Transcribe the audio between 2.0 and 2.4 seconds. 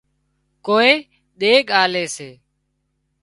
سي